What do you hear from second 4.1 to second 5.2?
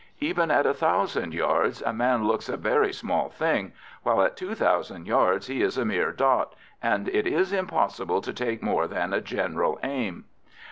at 2000